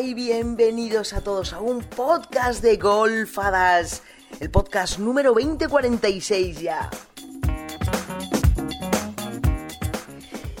[0.00, 4.02] Y bienvenidos a todos a un podcast de Golfadas,
[4.38, 6.88] el podcast número 2046 ya.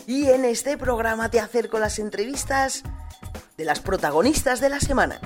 [0.08, 2.82] Y en este programa te acerco las entrevistas
[3.56, 5.20] de las protagonistas de la semana.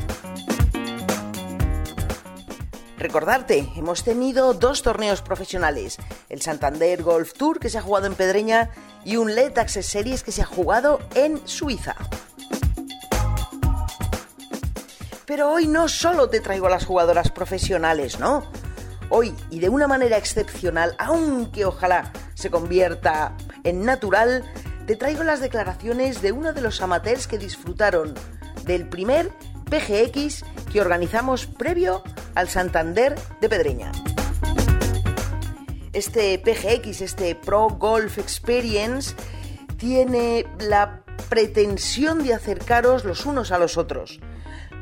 [2.99, 5.97] Recordarte, hemos tenido dos torneos profesionales,
[6.29, 8.71] el Santander Golf Tour que se ha jugado en Pedreña
[9.07, 11.97] y un LED Series que se ha jugado en Suiza.
[15.33, 18.43] Pero hoy no solo te traigo a las jugadoras profesionales, ¿no?
[19.09, 24.45] Hoy, y de una manera excepcional, aunque ojalá se convierta en natural,
[24.87, 28.13] te traigo las declaraciones de uno de los amateurs que disfrutaron
[28.67, 29.31] del primer
[29.71, 32.03] PGX que organizamos previo
[32.35, 33.91] al Santander de Pedreña.
[35.95, 39.15] Este PGX, este Pro Golf Experience,
[39.79, 44.21] tiene la pretensión de acercaros los unos a los otros,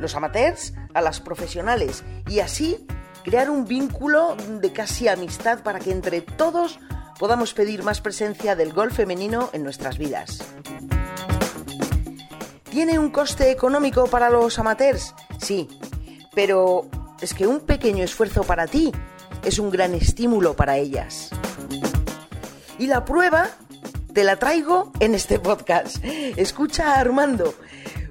[0.01, 2.87] los amateurs a las profesionales, y así
[3.25, 6.81] crear un vínculo de casi amistad para que entre todos
[7.19, 10.43] podamos pedir más presencia del golf femenino en nuestras vidas.
[12.71, 15.15] ¿Tiene un coste económico para los amateurs?
[15.39, 15.69] Sí,
[16.35, 16.89] pero
[17.21, 18.93] es que un pequeño esfuerzo para ti
[19.45, 21.31] es un gran estímulo para ellas.
[22.79, 23.51] Y la prueba
[24.15, 26.03] te la traigo en este podcast.
[26.05, 27.55] Escucha a Armando,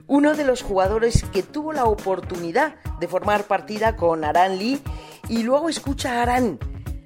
[0.09, 4.81] uno de los jugadores que tuvo la oportunidad de formar partida con Aran Lee,
[5.29, 6.59] y luego escucha a Aran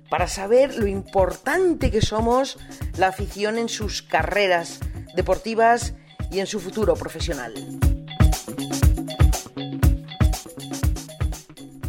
[0.10, 2.58] para saber lo importante que somos
[2.98, 4.80] la afición en sus carreras
[5.16, 5.94] deportivas
[6.32, 7.54] y en su futuro profesional.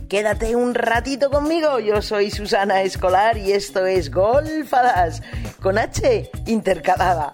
[0.09, 5.23] Quédate un ratito conmigo, yo soy Susana Escolar y esto es Golfadas
[5.61, 7.33] con H intercalada.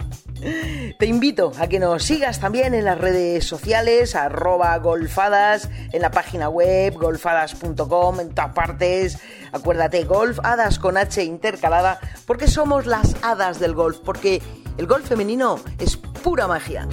[0.98, 6.10] Te invito a que nos sigas también en las redes sociales, arroba golfadas, en la
[6.10, 9.18] página web, golfadas.com, en todas partes.
[9.52, 14.42] Acuérdate, golfadas con H intercalada, porque somos las hadas del golf, porque
[14.78, 16.86] el golf femenino es pura magia.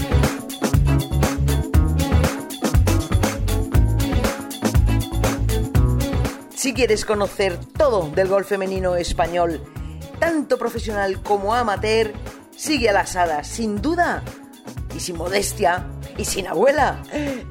[6.55, 9.61] Si quieres conocer todo del golf femenino español,
[10.19, 12.11] tanto profesional como amateur,
[12.57, 14.23] sigue a las hadas, sin duda
[14.93, 15.85] y sin modestia
[16.17, 17.01] y sin abuela,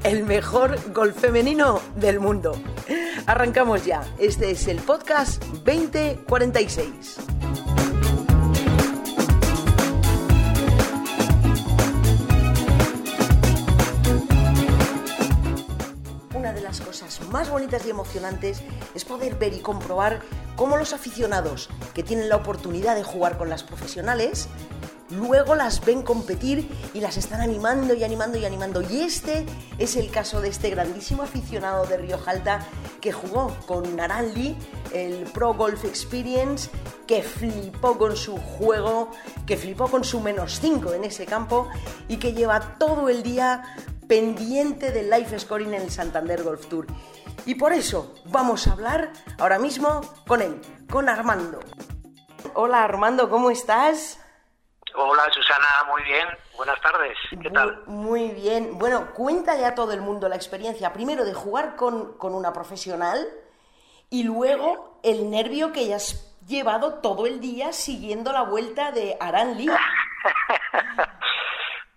[0.03, 2.61] el mejor golf femenino del mundo.
[3.27, 7.19] Arrancamos ya, este es el podcast 2046.
[17.31, 18.63] más bonitas y emocionantes
[18.95, 20.21] es poder ver y comprobar
[20.57, 24.49] cómo los aficionados que tienen la oportunidad de jugar con las profesionales
[25.11, 28.83] luego las ven competir y las están animando y animando y animando.
[28.83, 29.47] Y este
[29.79, 32.67] es el caso de este grandísimo aficionado de Río Jalta
[33.01, 34.57] que jugó con Naranli,
[34.93, 36.71] el Pro Golf Experience,
[37.07, 39.11] que flipó con su juego,
[39.47, 41.69] que flipó con su menos 5 en ese campo
[42.09, 43.63] y que lleva todo el día
[44.09, 46.87] pendiente del live scoring en el Santander Golf Tour.
[47.45, 51.61] Y por eso vamos a hablar ahora mismo con él, con Armando.
[52.55, 54.19] Hola Armando, ¿cómo estás?
[54.99, 56.27] Hola Susana, muy bien.
[56.57, 57.19] Buenas tardes.
[57.43, 57.83] ¿Qué tal?
[57.87, 58.79] Muy, bien.
[58.79, 63.27] Bueno, cuéntale a todo el mundo la experiencia, primero de jugar con, con una profesional
[64.09, 69.17] y luego el nervio que ya has llevado todo el día siguiendo la vuelta de
[69.21, 69.69] Aran Lee.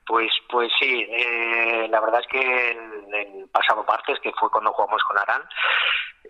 [0.09, 5.03] Pues, pues sí, eh, la verdad es que el, pasado martes, que fue cuando jugamos
[5.03, 5.43] con Arán,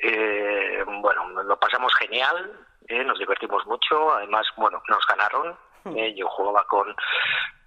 [0.02, 2.60] eh, bueno, lo pasamos genial,
[2.90, 5.96] eh, nos divertimos mucho, además, bueno, nos ganaron, hmm.
[6.16, 6.96] yo jugaba con,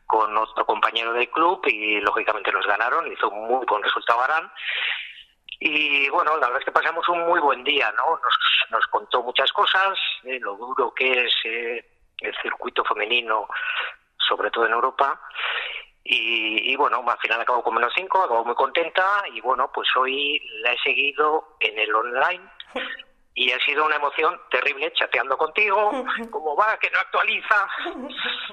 [0.06, 4.50] con otro compañero del club y lógicamente nos ganaron, hizo un muy buen resultado Arán.
[5.60, 8.10] Y bueno, la verdad es que pasamos un muy buen día, ¿no?
[8.16, 13.46] Nos, nos contó muchas cosas, lo duro que es el circuito femenino,
[14.18, 15.20] sobre todo en Europa,
[16.04, 20.40] y, bueno, al final acabo con menos 5, acabo muy contenta y bueno, pues hoy
[20.60, 22.42] la he seguido en el online
[23.34, 25.90] y ha sido una emoción terrible chateando contigo,
[26.30, 27.68] cómo va, que no actualiza,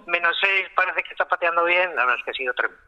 [0.08, 2.84] menos 6, parece que está pateando bien, la verdad es que ha sido tremendo.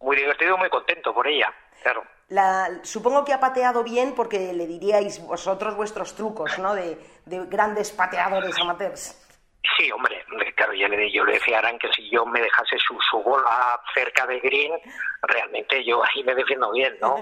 [0.00, 1.52] Muy divertido, muy contento por ella,
[1.82, 2.04] claro.
[2.28, 6.74] La, supongo que ha pateado bien porque le diríais vosotros vuestros trucos, ¿no?
[6.74, 9.22] De, de grandes pateadores amateurs.
[9.76, 10.24] Sí, hombre,
[10.54, 13.22] claro, ya le, yo le decía a Aran que si yo me dejase su, su
[13.22, 14.72] bola cerca de green,
[15.22, 17.16] realmente yo ahí me defiendo bien, ¿no?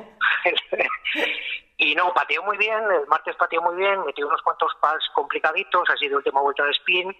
[1.76, 5.88] y no, pateó muy bien, el martes pateó muy bien, metió unos cuantos pas complicaditos,
[5.90, 7.16] así de última vuelta de spin,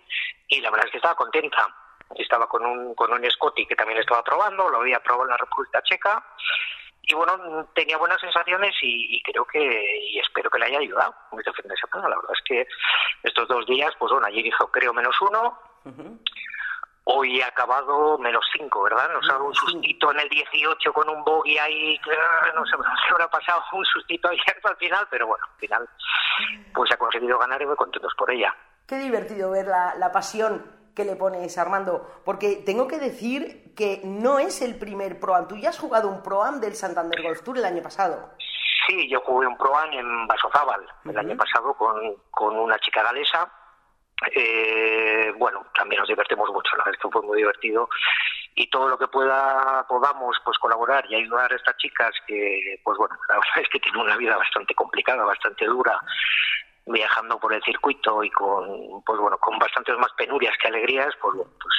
[0.48, 1.68] y la verdad es que estaba contenta.
[2.16, 5.36] Estaba con un, con un Scotty que también estaba probando, lo había probado en la
[5.38, 6.22] República Checa,
[7.06, 9.60] y bueno, tenía buenas sensaciones y, creo que,
[10.10, 12.08] y espero que le haya ayudado este fin de semana.
[12.08, 12.66] La verdad es que
[13.22, 15.58] estos dos días, pues bueno, ayer hizo creo menos uno,
[17.04, 19.10] hoy ha acabado menos cinco, ¿verdad?
[19.12, 22.00] Nos ha dado un sustito en el 18 con un bogey ahí,
[22.54, 25.88] no sé, se habrá pasado un sustito ayer al final, pero bueno, al final
[26.74, 28.54] pues ha conseguido ganar y muy contentos por ella.
[28.86, 34.00] Qué divertido ver la, la pasión que le pones, Armando, porque tengo que decir que
[34.04, 35.48] no es el primer Pro-Am.
[35.48, 38.30] Tú ya has jugado un Pro-Am del Santander Golf Tour el año pasado.
[38.86, 41.96] Sí, yo jugué un Pro-Am en Basozábal el año pasado con,
[42.30, 43.50] con una chica galesa.
[44.34, 47.88] Eh, bueno, también nos divertimos mucho, la verdad es que fue muy divertido.
[48.54, 52.96] Y todo lo que pueda podamos pues colaborar y ayudar a estas chicas que pues
[52.96, 56.00] bueno la verdad es que tienen una vida bastante complicada bastante dura
[56.86, 61.34] viajando por el circuito y con pues bueno con bastantes más penurias que alegrías pues
[61.36, 61.74] pues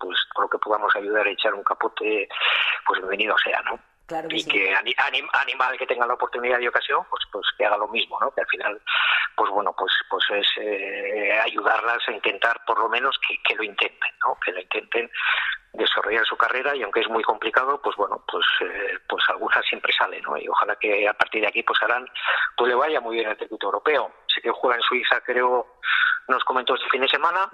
[0.00, 2.28] pues con lo que podamos ayudar a echar un capote
[2.86, 3.78] pues bienvenido sea no
[4.30, 8.18] y que animal que tenga la oportunidad y ocasión pues pues que haga lo mismo
[8.20, 8.80] no que al final
[9.40, 13.62] pues bueno pues pues es eh, ayudarlas a intentar por lo menos que, que lo
[13.62, 15.10] intenten no que lo intenten
[15.72, 19.94] desarrollar su carrera y aunque es muy complicado pues bueno pues eh, pues algunas siempre
[19.94, 22.06] sale no y ojalá que a partir de aquí pues harán
[22.54, 24.12] pues le vaya muy bien el circuito europeo.
[24.26, 25.78] Sé que juega en Suiza creo
[26.28, 27.50] nos comentó este fin de semana.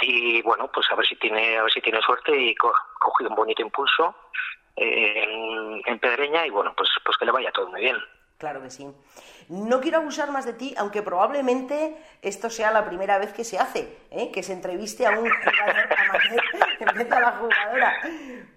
[0.00, 3.28] Y bueno pues a ver si tiene a ver si tiene suerte y co cogido
[3.28, 4.30] un bonito impulso
[4.74, 7.98] en, en Pedreña y bueno pues pues que le vaya todo muy bien
[8.40, 8.90] Claro que sí.
[9.50, 13.58] No quiero abusar más de ti, aunque probablemente esto sea la primera vez que se
[13.58, 14.32] hace, ¿eh?
[14.32, 16.42] que se entreviste a un jugador amateur
[16.80, 17.94] en vez de a la jugadora.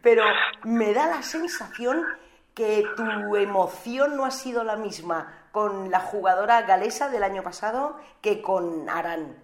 [0.01, 0.23] Pero
[0.63, 2.05] me da la sensación
[2.53, 7.99] que tu emoción no ha sido la misma con la jugadora galesa del año pasado
[8.21, 9.35] que con Arán.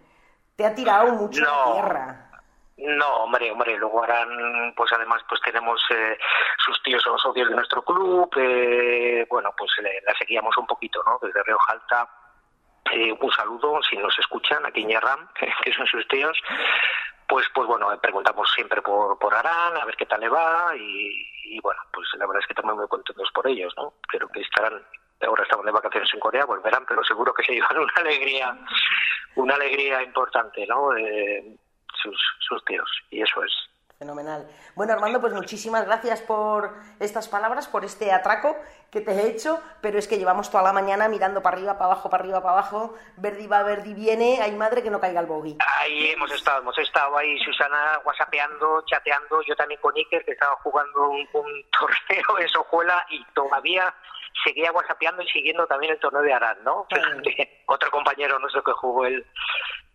[0.56, 2.29] Te ha tirado mucho la tierra.
[2.82, 6.18] No, hombre, hombre, luego harán, pues además, pues tenemos eh,
[6.66, 9.70] sus tíos son socios de nuestro club, eh, bueno, pues
[10.06, 11.20] la seguíamos un poquito, ¿no?
[11.22, 12.10] Desde Río Jalta,
[12.92, 14.98] eh, un saludo, si nos escuchan, aquí en
[15.64, 16.40] que son sus tíos,
[17.28, 21.60] pues, pues bueno, preguntamos siempre por, por Arán, a ver qué tal le va, y,
[21.62, 23.94] bueno, pues la verdad es que estamos muy contentos por ellos, ¿no?
[24.08, 24.82] Creo que estarán
[25.22, 28.58] ahora estamos de vacaciones en Corea, volverán, pero seguro que se llevan una alegría,
[29.36, 30.92] una alegría importante, ¿no?
[32.02, 32.90] Sus, tíos.
[33.10, 33.52] Y eso es.
[33.98, 34.48] Fenomenal.
[34.76, 38.56] Bueno, Armando, pues muchísimas gracias por estas palabras, por este atraco
[38.90, 41.92] que te he hecho, pero es que llevamos toda la mañana mirando para arriba, para
[41.92, 45.26] abajo, para arriba, para abajo, Verdi va, Verdi viene, hay madre que no caiga el
[45.26, 45.58] bogey.
[45.82, 50.56] Ahí hemos estado, hemos estado ahí, Susana, whatsappeando, chateando, yo también con Iker, que estaba
[50.64, 51.28] jugando un,
[51.70, 53.94] torneo en Sojuela y todavía
[54.46, 56.88] seguía whatsappeando y siguiendo también el torneo de Arán, ¿no?
[57.66, 59.26] Otro compañero nuestro que jugó el,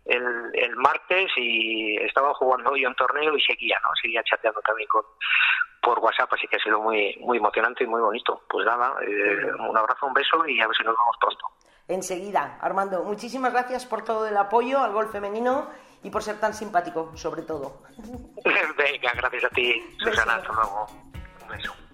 [0.05, 3.89] el, el, martes y estaba jugando hoy un torneo y seguía, ¿no?
[4.01, 5.03] Seguía chateando también con
[5.81, 8.43] por WhatsApp, así que ha sido muy muy emocionante y muy bonito.
[8.49, 11.45] Pues nada, eh, un abrazo, un beso y a ver si nos vemos pronto.
[11.87, 15.69] Enseguida, Armando, muchísimas gracias por todo el apoyo al gol femenino
[16.01, 17.83] y por ser tan simpático, sobre todo.
[18.77, 20.35] Venga, gracias a ti, Susana.
[20.35, 20.87] Hasta luego.
[21.43, 21.84] Un beso.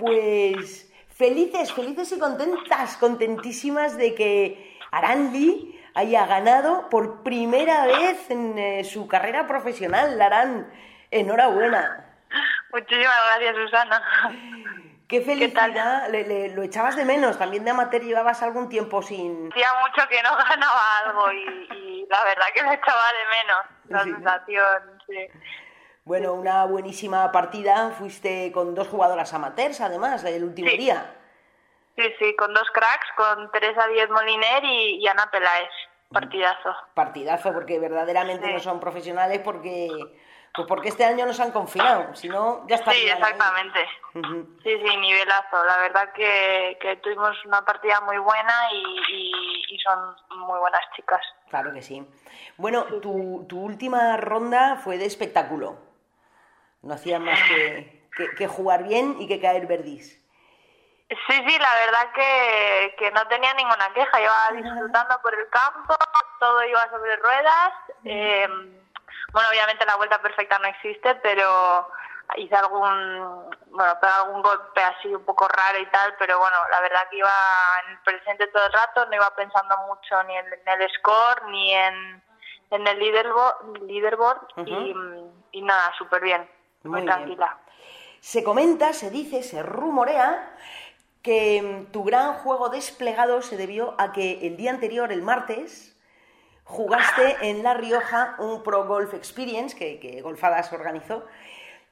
[0.00, 8.58] Pues felices, felices y contentas, contentísimas de que Arandi haya ganado por primera vez en
[8.58, 10.16] eh, su carrera profesional.
[10.16, 10.72] Larán,
[11.10, 12.06] enhorabuena.
[12.72, 14.02] Muchísimas gracias, Susana.
[15.08, 19.50] Qué felicidad, le, lo echabas de menos, también de amateur llevabas algún tiempo sin...
[19.50, 24.04] Hacía mucho que no ganaba algo y, la verdad que lo echaba de menos, la
[24.04, 25.28] sensación, sí.
[26.04, 27.90] Bueno, una buenísima partida.
[27.90, 31.14] Fuiste con dos jugadoras amateurs, además, el último día.
[31.96, 35.70] Sí, sí, con dos cracks, con Teresa Díez Moliner y, Ana Peláez.
[36.10, 36.74] Partidazo.
[36.94, 39.88] Partidazo, porque verdaderamente no son profesionales porque
[40.52, 42.90] pues porque este año nos han confinado, si no, ya está.
[42.90, 43.78] Sí, exactamente.
[44.64, 45.64] Sí, sí, nivelazo.
[45.64, 51.20] La verdad que, que tuvimos una partida muy buena y, y, son muy buenas chicas.
[51.48, 52.04] Claro que sí.
[52.56, 55.89] Bueno, tu, tu última ronda fue de espectáculo.
[56.82, 60.18] No hacían más que, que, jugar bien y que caer verdis.
[61.08, 64.20] Sí, sí, la verdad que, que no tenía ninguna queja.
[64.20, 65.94] Iba disfrutando por el campo,
[66.38, 67.72] todo iba sobre ruedas.
[68.04, 68.48] Eh,
[69.32, 71.88] bueno, obviamente la vuelta perfecta no existe, pero
[72.36, 77.08] hice algún, bueno, algún golpe así un poco raro y tal, pero bueno, la verdad
[77.10, 77.32] que iba
[77.84, 81.74] en el presente todo el rato, no iba pensando mucho ni en, el score ni
[81.74, 82.22] en,
[82.70, 84.94] en el leaderboard, leaderboard y,
[85.52, 86.48] y nada, súper bien.
[86.84, 87.58] Muy, tranquila.
[88.20, 90.54] Se comenta, se dice, se rumorea
[91.22, 95.96] que mm, tu gran juego desplegado se debió a que el día anterior, el martes,
[96.64, 101.26] jugaste en La Rioja un Pro Golf Experience que, que Golfadas organizó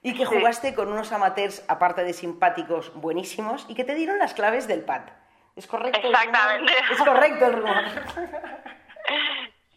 [0.01, 4.33] y que jugaste con unos amateurs, aparte de simpáticos, buenísimos y que te dieron las
[4.33, 5.01] claves del pad.
[5.55, 5.99] ¿Es correcto?
[6.07, 6.71] Exactamente.
[6.91, 7.83] Es correcto el rumor.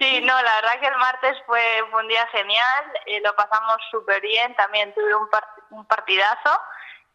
[0.03, 1.63] Sí, no, la verdad que el martes fue,
[1.97, 5.29] un día genial, eh, lo pasamos súper bien, también tuve un,
[5.71, 6.61] un partidazo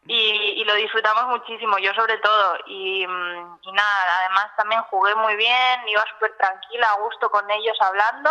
[0.08, 2.56] y, lo disfrutamos muchísimo, yo sobre todo.
[2.66, 7.48] Y, mm, y nada, además también jugué muy bien, iba súper tranquila, a gusto con
[7.50, 8.30] ellos hablando.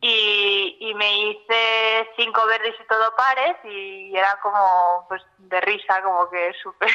[0.00, 6.02] y, y, me hice cinco verdes y todo pares y era como pues de risa,
[6.02, 6.88] como que súper,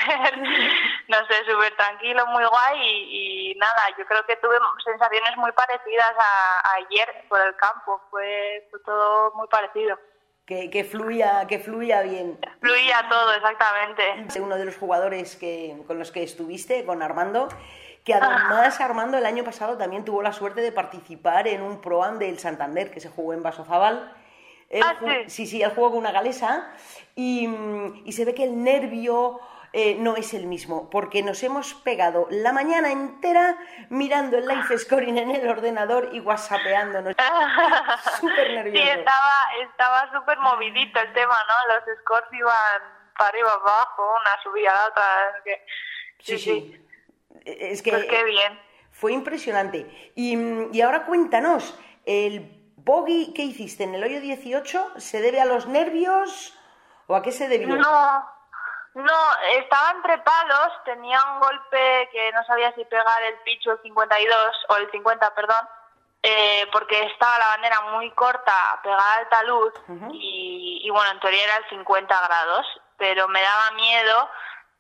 [1.08, 2.80] no sé, súper tranquilo, muy guay.
[2.82, 8.68] Y, nada, yo creo que tuve sensaciones muy parecidas a, ayer por el campo, fue,
[8.70, 9.98] fue todo muy parecido
[10.46, 12.38] que, fluya, que fluya bien.
[12.60, 14.42] Fluía todo, exactamente.
[14.42, 17.48] Uno de los jugadores que, con los que estuviste, con Armando,
[18.04, 22.20] que además Armando el año pasado también tuvo la suerte de participar en un Pro-Am
[22.20, 24.14] del Santander que se jugó en Vasozabal.
[24.82, 25.30] Ah, sí.
[25.30, 26.74] sí, sí, él jugó con una galesa
[27.16, 27.48] y,
[28.06, 29.40] y se ve que el nervio
[29.76, 33.58] eh, no es el mismo, porque nos hemos pegado la mañana entera
[33.90, 37.16] mirando el live scoring en el ordenador y whatsappeándonos.
[38.20, 38.86] súper nervioso.
[38.86, 41.74] Sí, estaba estaba súper movidito el tema, ¿no?
[41.74, 42.54] Los scores iban
[43.18, 45.04] para arriba, abajo, una subida, la otra.
[46.20, 46.88] Sí, sí,
[47.44, 48.60] Es que pues qué bien.
[48.92, 50.12] Fue impresionante.
[50.14, 50.38] Y,
[50.72, 51.76] y ahora cuéntanos,
[52.06, 56.56] ¿el bogey que hiciste en el hoyo 18 se debe a los nervios
[57.08, 57.76] o a qué se debió?
[57.76, 58.33] No,
[58.96, 59.20] no,
[59.58, 64.38] estaba entre palos, tenía un golpe que no sabía si pegar el picho el 52
[64.70, 65.68] o el 50, perdón,
[66.22, 69.74] eh, porque estaba la bandera muy corta, pegada a alta luz
[70.14, 72.66] y, bueno, en teoría era el 50 grados,
[72.98, 74.30] pero me daba miedo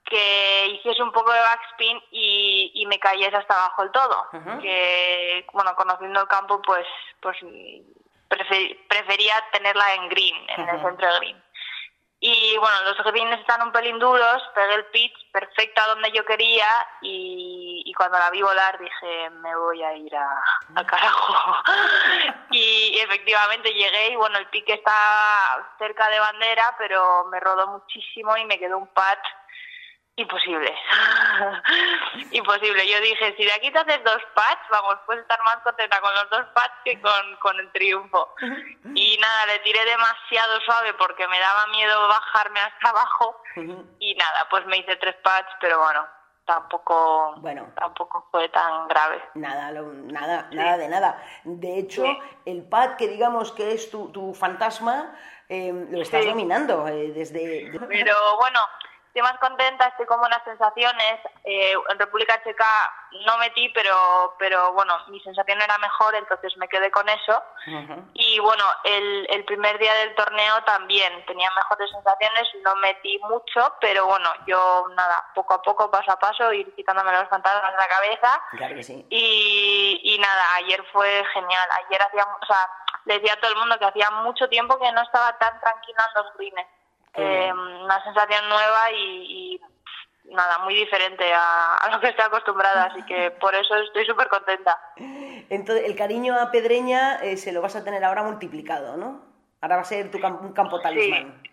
[0.06, 4.30] que hiciese un poco de backspin y, y me cayese hasta abajo el todo.
[4.62, 6.86] Que, bueno, conociendo el campo, pues,
[7.20, 7.38] pues
[8.88, 11.43] prefería tenerla en green, en el centro de green.
[12.26, 16.24] Y bueno, los greens están un pelín duros, pegué el pitch perfecto a donde yo
[16.24, 16.66] quería
[17.02, 20.42] y, cuando la vi volar dije, me voy a ir a,
[20.74, 21.62] a carajo.
[22.52, 28.38] y efectivamente llegué y bueno, el pique está cerca de bandera, pero me rodó muchísimo
[28.38, 29.20] y me quedó un pat
[30.16, 30.72] Imposible.
[32.32, 32.88] Imposible.
[32.88, 36.14] Yo dije, si de aquí te haces dos pads, vamos, puedes estar más contenta con
[36.14, 38.36] los dos pads que con, con el triunfo.
[38.94, 43.42] Y nada, le tiré demasiado suave porque me daba miedo bajarme hasta abajo.
[44.00, 46.08] Y nada, pues me hice tres pads, pero bueno,
[46.46, 52.04] tampoco bueno tampoco fue tan grave nada nada nada de nada de hecho
[52.46, 55.16] el pad que digamos que es tu, tu fantasma
[55.48, 58.60] eh, lo estás dominando eh, desde pero bueno
[59.14, 61.20] estoy más contenta, estoy con buenas sensaciones.
[61.44, 62.66] Eh, en República Checa
[63.28, 67.44] no metí, pero, pero bueno, mi sensación era mejor, entonces me quedé con eso.
[68.16, 73.76] Y bueno, el, el primer día del torneo también tenía mejores sensaciones, no metí mucho,
[73.80, 77.78] pero bueno, yo nada, poco a poco, paso a paso, ir quitándome los fantasmas de
[77.78, 78.42] la cabeza.
[78.58, 79.06] Claro que sí.
[79.12, 81.70] Y, y nada, ayer fue genial.
[81.86, 82.68] Ayer hacía, o sea,
[83.06, 86.08] le decía a todo el mundo que hacía mucho tiempo que no estaba tan tranquila
[86.16, 86.68] en los greens
[87.16, 89.60] eh, una sensación nueva y,
[90.26, 94.80] nada, muy diferente a, lo que estoy acostumbrada, así que por eso estoy súper contenta.
[95.50, 99.22] Entonces, el cariño a Pedreña eh, se lo vas a tener ahora multiplicado, ¿no?
[99.62, 101.40] Ahora va a ser tu un campo talismán.
[101.44, 101.53] Sí,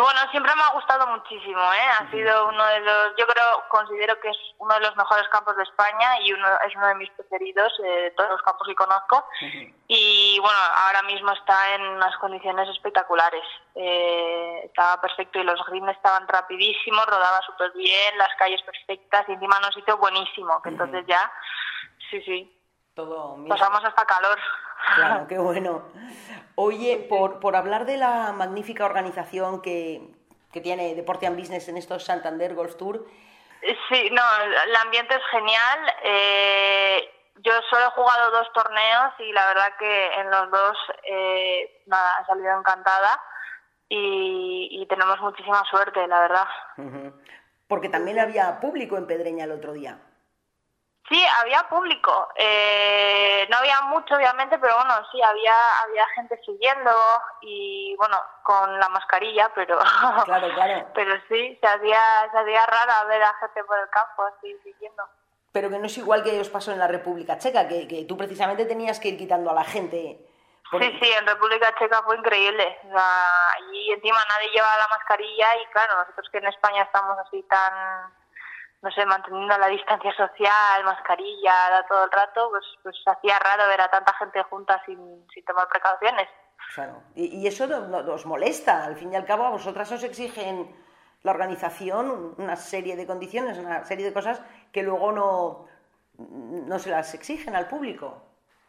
[0.00, 1.88] bueno, siempre me ha gustado muchísimo, ¿eh?
[1.98, 5.56] Ha sido uno de los, yo creo, considero que es uno de los mejores campos
[5.56, 8.74] de España y uno es uno de mis preferidos eh, de todos los campos que
[8.74, 9.24] conozco.
[9.88, 13.42] Y bueno, ahora mismo está en unas condiciones espectaculares.
[13.74, 19.32] Eh, estaba perfecto y los greens estaban rapidísimos, rodaba súper bien, las calles perfectas y
[19.32, 21.30] encima nos hizo buenísimo, que entonces ya,
[22.10, 22.59] sí, sí.
[23.00, 24.38] Todo Pasamos hasta calor.
[24.94, 25.82] Claro, qué bueno.
[26.54, 30.02] Oye, por, por hablar de la magnífica organización que,
[30.52, 33.06] que tiene Deporte and Business en estos Santander Golf Tour.
[33.88, 34.22] Sí, no,
[34.66, 35.94] el ambiente es genial.
[36.02, 41.82] Eh, yo solo he jugado dos torneos y la verdad que en los dos eh,
[41.86, 43.18] nada, he salido encantada
[43.88, 46.46] y, y, tenemos muchísima suerte, la verdad.
[47.66, 49.98] Porque también había público en Pedreña el otro día.
[51.10, 52.28] Sí, había público.
[52.36, 56.92] Eh, no había mucho, obviamente, pero bueno, sí, había había gente siguiendo
[57.40, 59.76] y, bueno, con la mascarilla, pero
[60.24, 60.86] claro, claro.
[60.94, 62.00] pero sí, se hacía,
[62.30, 65.02] se hacía raro ver a gente por el campo así siguiendo.
[65.50, 68.16] Pero que no es igual que os pasó en la República Checa, que, que tú
[68.16, 70.30] precisamente tenías que ir quitando a la gente.
[70.70, 72.78] Sí, sí, en República Checa fue increíble.
[72.84, 77.18] O sea, allí encima nadie llevaba la mascarilla y claro, nosotros que en España estamos
[77.18, 78.14] así tan
[78.82, 83.80] no sé, manteniendo la distancia social, mascarilla, todo el rato, pues, pues hacía raro ver
[83.80, 86.28] a tanta gente junta sin, sin tomar precauciones.
[86.74, 87.66] Claro, y, eso
[88.08, 90.74] os molesta, al fin y al cabo a vosotras os exigen
[91.22, 94.40] la organización una serie de condiciones, una serie de cosas
[94.72, 95.68] que luego no,
[96.18, 98.22] no se las exigen al público.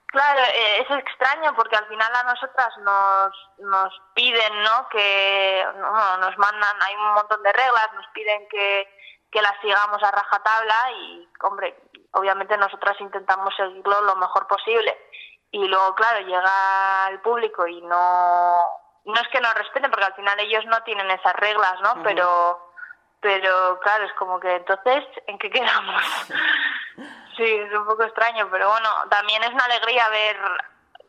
[0.07, 4.89] Claro, eh, es extraño porque al final a nosotras nos, nos piden, ¿no?
[4.89, 8.89] Que no, nos mandan, hay un montón de reglas, nos piden que,
[9.31, 11.75] que las sigamos a rajatabla y, hombre,
[12.11, 14.97] obviamente nosotras intentamos seguirlo lo mejor posible.
[15.51, 18.55] Y luego, claro, llega el público y no,
[19.05, 22.03] no es que no respeten, porque al final ellos no tienen esas reglas, ¿no?
[22.03, 22.71] Pero
[23.21, 26.03] pero claro, es como que entonces, ¿en qué quedamos?
[27.37, 30.37] sí, es un poco extraño, pero bueno, también es una alegría ver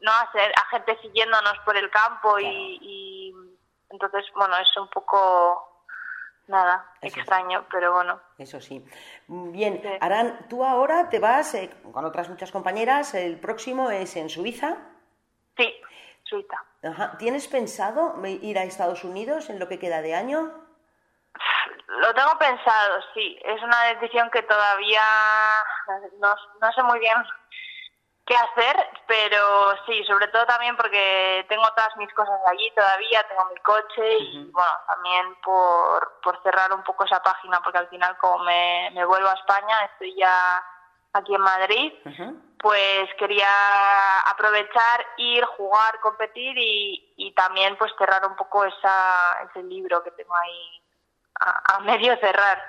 [0.03, 3.35] no a, a gente siguiéndonos por el campo y,
[3.89, 5.72] entonces, bueno, es un poco
[6.47, 8.21] nada, extraño, pero bueno.
[8.39, 8.85] Eso sí.
[9.27, 14.29] Bien, Arán, tú ahora te vas eh, con otras muchas compañeras, el próximo es en
[14.29, 14.77] Suiza.
[15.57, 15.75] Sí,
[16.25, 16.57] Suiza.
[17.19, 20.51] ¿Tienes pensado ir a Estados Unidos en lo que queda de año?
[21.87, 23.39] Lo tengo pensado, sí.
[23.45, 25.03] Es una decisión que todavía
[26.19, 27.17] no, no sé muy bien
[28.27, 33.47] qué hacer, pero sí, sobre todo también porque tengo todas mis cosas allí todavía, tengo
[33.53, 38.17] mi coche y bueno, también por, por cerrar un poco esa página, porque al final
[38.19, 40.63] como me, me vuelvo a España, estoy ya
[41.13, 41.93] aquí en Madrid,
[42.59, 49.63] pues quería aprovechar, ir, jugar, competir y, y también pues cerrar un poco esa, ese
[49.65, 50.83] libro que tengo ahí
[51.41, 52.63] a, medio cerrar.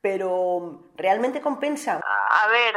[0.00, 2.00] Pero, ¿realmente compensa?
[2.04, 2.74] A, ver,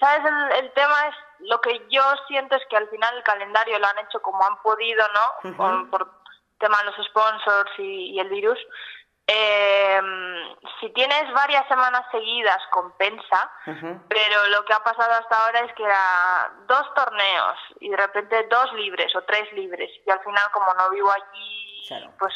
[0.00, 0.24] ¿sabes?
[0.58, 3.98] El, tema es, lo que yo siento es que al final el calendario lo han
[3.98, 5.86] hecho como han podido, ¿no?
[5.90, 6.24] por
[6.58, 8.58] tema de los sponsors y, el virus.
[9.26, 10.00] Eh,
[10.80, 13.50] si tienes varias semanas seguidas compensa,
[14.08, 18.46] pero lo que ha pasado hasta ahora es que era dos torneos y de repente
[18.50, 21.86] dos libres o tres libres y al final como no vivo allí,
[22.18, 22.34] pues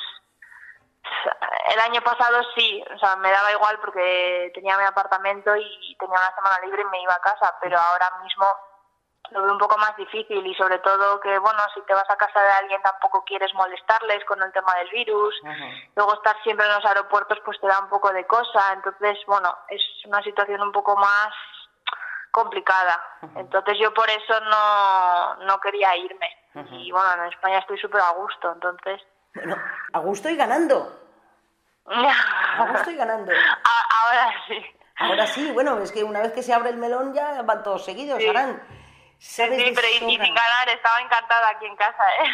[1.73, 6.17] el año pasado sí, o sea, me daba igual porque tenía mi apartamento y tenía
[6.19, 8.47] una semana libre y me iba a casa, pero ahora mismo
[9.31, 12.17] lo veo un poco más difícil y sobre todo que, bueno, si te vas a
[12.17, 15.35] casa de alguien tampoco quieres molestarles con el tema del virus,
[15.97, 19.55] luego estar siempre en los aeropuertos pues te da un poco de cosa, entonces, bueno,
[19.69, 21.35] es una situación un poco más
[22.31, 23.03] complicada.
[23.37, 26.29] Entonces yo por eso no, no quería irme.
[26.73, 29.03] Y bueno, en España estoy súper a gusto, entonces...
[29.35, 29.57] Bueno,
[29.93, 30.91] a gusto y ganando.
[31.87, 33.33] A gusto y ganando.
[34.05, 34.67] Ahora sí.
[34.97, 37.85] Ahora sí, bueno, es que una vez que se abre el melón ya van todos
[37.85, 38.27] seguidos, sí.
[39.19, 42.27] Sí, pero y, sin ganar, estaba encantada aquí en casa, ¿eh?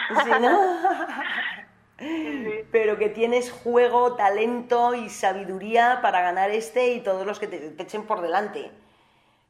[2.73, 7.83] Pero que tienes juego, talento y sabiduría para ganar este y todos los que te,
[7.83, 8.71] echen por delante.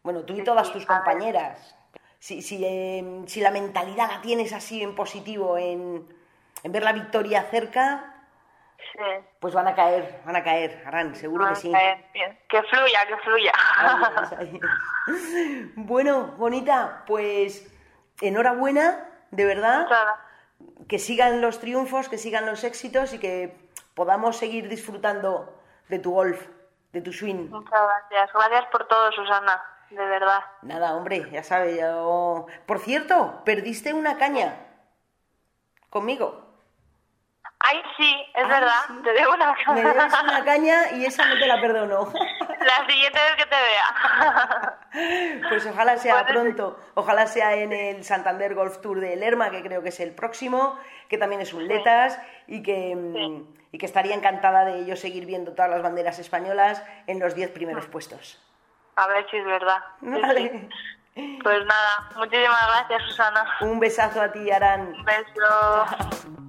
[0.03, 1.75] Bueno, tú y todas tus compañeras.
[2.18, 6.07] Si, si, em, si la mentalidad la tienes así en positivo, en,
[6.62, 8.13] en ver la victoria cerca,
[9.40, 11.73] pues van a caer, van a caer, Arán, seguro que sí.
[12.49, 13.53] Que fluya, que fluya.
[15.77, 17.70] bueno, bonita, pues
[18.20, 19.88] enhorabuena, de verdad.
[20.88, 23.57] Que sigan los triunfos, que sigan los éxitos y que
[23.94, 26.47] podamos seguir disfrutando de tu golf,
[26.92, 27.49] de tu swing.
[27.51, 28.33] Muchas gracias.
[28.33, 30.40] Gracias por todo, Susana, de verdad.
[30.62, 32.47] Nada, hombre, ya sabes, yo...
[32.66, 34.57] Por cierto, perdiste una caña
[35.90, 36.43] conmigo.
[37.66, 39.83] Ay, sí, es verdad, te debo una caña.
[39.83, 42.12] Me debes una caña y esa no te la perdono.
[42.61, 44.79] La siguiente vez que te vea.
[45.48, 49.83] Pues ojalá sea pronto, ojalá sea en el Santander Golf Tour de Lerma, que creo
[49.83, 54.14] que es el próximo, que también es un Letas y que, mm, y que estaría
[54.14, 58.40] encantada de yo seguir viendo todas las banderas españolas en los diez primeros puestos.
[58.94, 59.79] A ver si es verdad.
[60.00, 60.68] Vale.
[61.14, 63.46] Pues nada, muchísimas gracias, Susana.
[63.62, 64.94] Un besazo a ti, Aran.
[64.94, 66.35] Un beso.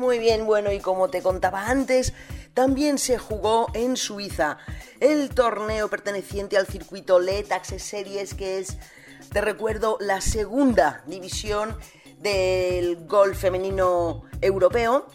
[0.00, 2.14] Muy bien, bueno, y como te contaba antes,
[2.54, 4.56] también se jugó en Suiza
[4.98, 8.78] el torneo perteneciente al circuito LED Access Series, que es,
[9.30, 11.76] te recuerdo, la segunda división
[12.18, 15.06] del golf femenino europeo.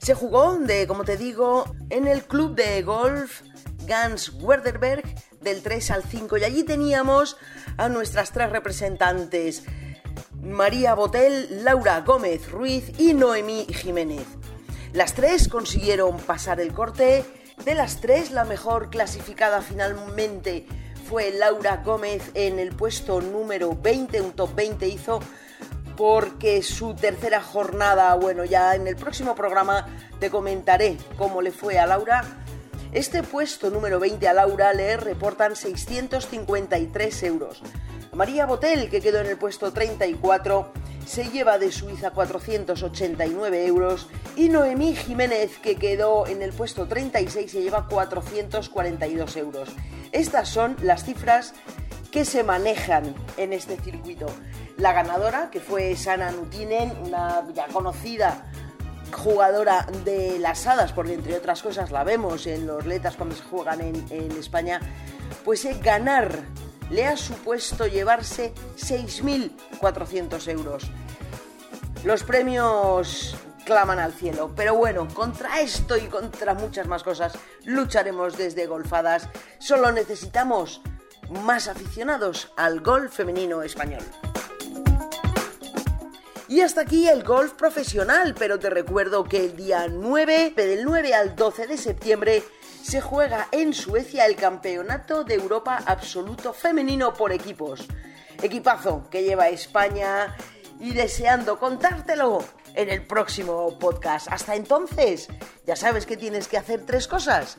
[0.00, 3.42] Se jugó, de, como te digo, en el club de golf
[3.84, 5.04] Gans Werderberg
[5.42, 7.36] del 3 al 5 y allí teníamos
[7.76, 9.64] a nuestras tres representantes
[10.42, 14.26] María Botel, Laura Gómez Ruiz y Noemí Jiménez.
[14.92, 17.24] Las tres consiguieron pasar el corte.
[17.64, 20.66] De las tres, la mejor clasificada finalmente
[21.08, 25.20] fue Laura Gómez en el puesto número 20, un top 20 hizo
[25.96, 29.86] porque su tercera jornada, bueno, ya en el próximo programa
[30.18, 32.24] te comentaré cómo le fue a Laura.
[32.92, 37.62] Este puesto número 20 a Laura le reportan 653 euros.
[38.14, 40.70] María Botel, que quedó en el puesto 34,
[41.06, 47.50] se lleva de Suiza 489 euros y Noemí Jiménez, que quedó en el puesto 36,
[47.50, 49.70] se lleva 442 euros.
[50.12, 51.54] Estas son las cifras
[52.10, 54.26] que se manejan en este circuito.
[54.76, 58.44] La ganadora, que fue Sana Nutinen, una ya conocida
[59.10, 63.42] jugadora de las hadas, porque entre otras cosas la vemos en los letas cuando se
[63.44, 64.80] juegan en, en España,
[65.44, 66.44] pues es ganar
[66.90, 70.84] le ha supuesto llevarse 6.400 euros.
[72.04, 77.32] Los premios claman al cielo, pero bueno, contra esto y contra muchas más cosas
[77.64, 79.28] lucharemos desde Golfadas.
[79.58, 80.80] Solo necesitamos
[81.30, 84.02] más aficionados al golf femenino español.
[86.48, 91.14] Y hasta aquí el golf profesional, pero te recuerdo que el día 9, del 9
[91.14, 92.42] al 12 de septiembre,
[92.82, 97.86] se juega en Suecia el Campeonato de Europa Absoluto Femenino por equipos.
[98.42, 100.36] Equipazo que lleva España
[100.80, 104.26] y deseando contártelo en el próximo podcast.
[104.30, 105.28] Hasta entonces,
[105.64, 107.58] ya sabes que tienes que hacer tres cosas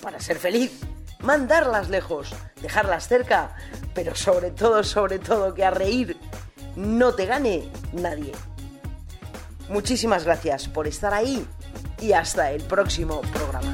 [0.00, 0.80] para ser feliz.
[1.20, 3.54] Mandarlas lejos, dejarlas cerca,
[3.94, 6.16] pero sobre todo, sobre todo que a reír
[6.74, 8.32] no te gane nadie.
[9.68, 11.46] Muchísimas gracias por estar ahí
[12.00, 13.72] y hasta el próximo programa.